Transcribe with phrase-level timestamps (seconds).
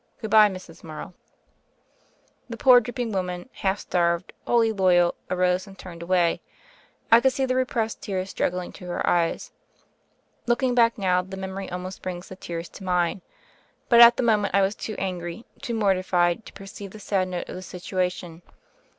[0.19, 0.83] —Good bye, Mrs.
[0.83, 1.13] Morrow."
[2.49, 6.41] The poor drooping woman, half starved, wholly loyal, arose and turned away.
[7.11, 9.51] I could see the repressed tears struggling to her eyes.
[10.47, 13.21] Looking back now, the memory almost brings the tears to mine.
[13.89, 16.99] But at the mo ment I was too angry, too mortified, to per ceive the
[16.99, 18.41] sad note of the situation.